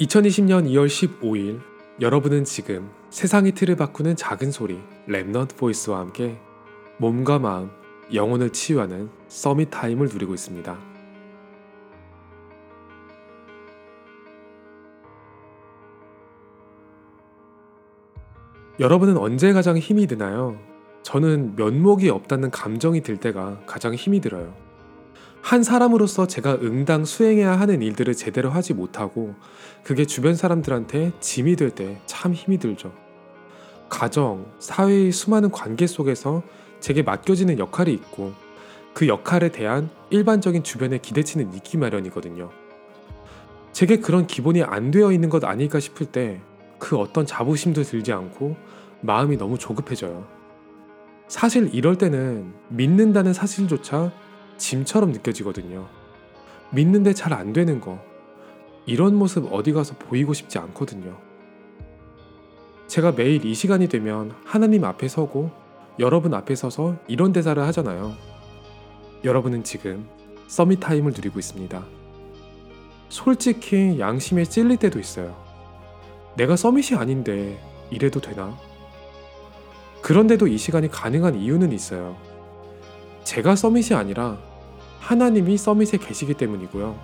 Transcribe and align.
2020년 0.00 0.66
2월 0.70 0.88
15일 0.88 1.60
여러분은 2.00 2.42
지금 2.44 2.90
세상의 3.10 3.52
틀을 3.52 3.76
바꾸는 3.76 4.16
작은 4.16 4.50
소리 4.50 4.80
Remnant 5.06 5.56
Voice와 5.56 6.00
함께 6.00 6.36
몸과 6.98 7.38
마음, 7.38 7.70
영혼을 8.12 8.50
치유하는 8.50 9.08
Summit 9.28 9.70
Time을 9.70 10.08
누리고 10.08 10.34
있습니다. 10.34 10.76
여러분은 18.80 19.16
언제 19.16 19.52
가장 19.52 19.78
힘이 19.78 20.08
드나요? 20.08 20.58
저는 21.04 21.54
면목이 21.54 22.10
없다는 22.10 22.50
감정이 22.50 23.00
들 23.02 23.18
때가 23.18 23.60
가장 23.64 23.94
힘이 23.94 24.20
들어요. 24.20 24.63
한 25.44 25.62
사람으로서 25.62 26.26
제가 26.26 26.54
응당 26.62 27.04
수행해야 27.04 27.60
하는 27.60 27.82
일들을 27.82 28.14
제대로 28.14 28.48
하지 28.48 28.72
못하고 28.72 29.34
그게 29.82 30.06
주변 30.06 30.34
사람들한테 30.34 31.12
짐이 31.20 31.56
될 31.56 31.70
때 31.74 32.00
참 32.06 32.32
힘이 32.32 32.56
들죠. 32.56 32.92
가정, 33.90 34.46
사회의 34.58 35.12
수많은 35.12 35.50
관계 35.50 35.86
속에서 35.86 36.42
제게 36.80 37.02
맡겨지는 37.02 37.58
역할이 37.58 37.92
있고 37.92 38.32
그 38.94 39.06
역할에 39.06 39.50
대한 39.50 39.90
일반적인 40.08 40.62
주변의 40.62 41.00
기대치는 41.02 41.52
있기 41.56 41.76
마련이거든요. 41.76 42.50
제게 43.72 43.98
그런 43.98 44.26
기본이 44.26 44.62
안 44.62 44.90
되어 44.90 45.12
있는 45.12 45.28
것 45.28 45.44
아닐까 45.44 45.78
싶을 45.78 46.06
때 46.06 46.40
그 46.78 46.96
어떤 46.98 47.24
자부심도 47.24 47.82
들지 47.82 48.12
않고 48.12 48.56
마음이 49.02 49.36
너무 49.38 49.56
조급해져요. 49.58 50.26
사실 51.28 51.70
이럴 51.74 51.96
때는 51.96 52.52
믿는다는 52.68 53.32
사실조차 53.32 54.10
짐처럼 54.56 55.12
느껴지거든요. 55.12 55.88
믿는데 56.70 57.12
잘 57.14 57.32
안 57.32 57.52
되는 57.52 57.80
거. 57.80 57.98
이런 58.86 59.14
모습 59.14 59.52
어디 59.52 59.72
가서 59.72 59.94
보이고 59.96 60.34
싶지 60.34 60.58
않거든요. 60.58 61.16
제가 62.86 63.12
매일 63.12 63.44
이 63.44 63.54
시간이 63.54 63.88
되면 63.88 64.34
하나님 64.44 64.84
앞에 64.84 65.08
서고 65.08 65.50
여러분 65.98 66.34
앞에 66.34 66.54
서서 66.54 66.96
이런 67.06 67.32
대사를 67.32 67.60
하잖아요. 67.62 68.12
여러분은 69.24 69.64
지금 69.64 70.06
서밋 70.48 70.80
타임을 70.80 71.12
누리고 71.12 71.38
있습니다. 71.38 71.82
솔직히 73.08 73.98
양심에 73.98 74.44
찔릴 74.44 74.76
때도 74.76 74.98
있어요. 74.98 75.34
내가 76.36 76.56
서밋이 76.56 76.98
아닌데 76.98 77.58
이래도 77.90 78.20
되나? 78.20 78.54
그런데도 80.02 80.46
이 80.48 80.58
시간이 80.58 80.88
가능한 80.88 81.36
이유는 81.36 81.72
있어요. 81.72 82.16
제가 83.24 83.56
서밋이 83.56 83.94
아니라 83.94 84.38
하나님이 85.00 85.56
서밋에 85.56 85.98
계시기 85.98 86.34
때문이고요. 86.34 86.98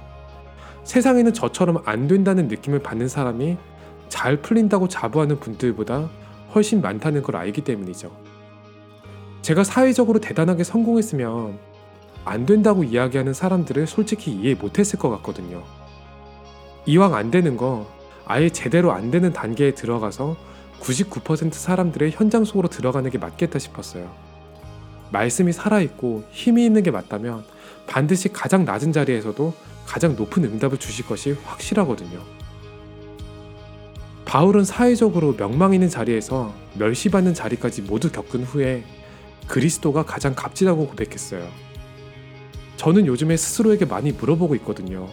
세상에는 0.85 1.33
저처럼 1.33 1.83
안 1.85 2.09
된다는 2.09 2.49
느낌을 2.49 2.81
받는 2.81 3.09
사람이 3.09 3.57
잘 4.09 4.37
풀린다고 4.41 4.89
자부하는 4.89 5.41
분들보다 5.41 6.09
훨씬 6.55 6.81
많다는 6.81 7.23
걸 7.23 7.37
알기 7.37 7.63
때문이죠. 7.63 8.11
제가 9.43 9.65
사회적으로 9.65 10.21
대단하게 10.21 10.65
성공했으면 10.65 11.59
안 12.25 12.47
된다고 12.47 12.85
이야기하는 12.85 13.33
사람들을 13.33 13.87
솔직히 13.87 14.33
이해 14.33 14.55
못했을 14.55 14.99
것 14.99 15.09
같거든요. 15.11 15.63
이왕 16.87 17.15
안 17.15 17.31
되는 17.31 17.57
거 17.57 17.87
아예 18.27 18.51
제대로 18.51 18.93
안 18.93 19.11
되는 19.11 19.33
단계에 19.33 19.75
들어가서 19.75 20.37
99% 20.81 21.53
사람들의 21.53 22.11
현장 22.13 22.45
속으로 22.45 22.69
들어가는 22.69 23.11
게 23.11 23.19
맞겠다 23.19 23.59
싶었어요. 23.59 24.30
말씀이 25.11 25.53
살아있고 25.53 26.25
힘이 26.31 26.65
있는 26.65 26.83
게 26.83 26.91
맞다면 26.91 27.45
반드시 27.87 28.29
가장 28.29 28.65
낮은 28.65 28.93
자리에서도 28.93 29.53
가장 29.87 30.15
높은 30.17 30.45
응답을 30.45 30.79
주실 30.79 31.07
것이 31.07 31.33
확실하거든요. 31.45 32.21
바울은 34.25 34.65
사회적으로 34.65 35.35
명망 35.37 35.75
있는 35.75 35.89
자리에서 35.89 36.55
멸시받는 36.75 37.35
자리까지 37.35 37.83
모두 37.83 38.13
겪은 38.13 38.45
후에 38.45 38.85
그리스도가 39.49 40.05
가장 40.05 40.35
값지다고 40.37 40.87
고백했어요. 40.87 41.49
저는 42.77 43.07
요즘에 43.07 43.37
스스로에게 43.37 43.87
많이 43.87 44.13
물어보고 44.13 44.55
있거든요. 44.57 45.09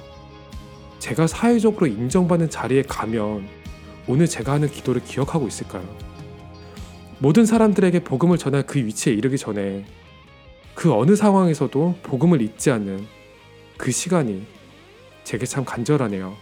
제가 1.00 1.26
사회적으로 1.26 1.88
인정받는 1.88 2.52
자리에 2.52 2.84
가면 2.84 3.48
오늘 4.08 4.28
제가 4.28 4.54
하는 4.54 4.70
기도를 4.70 5.04
기억하고 5.04 5.48
있을까요? 5.48 5.84
모든 7.20 7.46
사람들에게 7.46 8.04
복음을 8.04 8.38
전할 8.38 8.66
그 8.68 8.78
위치에 8.78 9.14
이르기 9.14 9.38
전에 9.38 9.86
그 10.76 10.94
어느 10.94 11.16
상황에서도 11.16 11.96
복음을 12.04 12.42
잊지 12.42 12.70
않는 12.70 13.08
그 13.78 13.92
시간이 13.92 14.46
제게 15.24 15.46
참 15.48 15.66
간절하네요. 15.66 16.36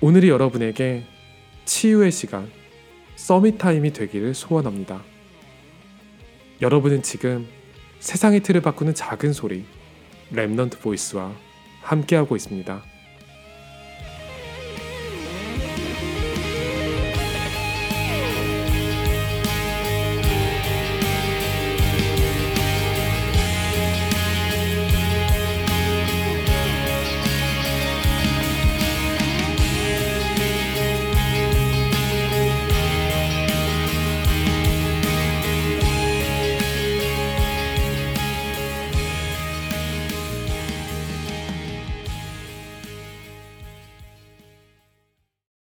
오늘이 0.00 0.28
여러분에게 0.28 1.04
치유의 1.64 2.12
시간, 2.12 2.48
서밋 3.16 3.58
타임이 3.58 3.92
되기를 3.92 4.34
소원합니다. 4.34 5.02
여러분은 6.62 7.02
지금 7.02 7.46
세상의 7.98 8.40
틀을 8.40 8.62
바꾸는 8.62 8.94
작은 8.94 9.32
소리, 9.32 9.64
랩넌트 10.32 10.80
보이스와 10.80 11.32
함께하고 11.82 12.36
있습니다. 12.36 12.82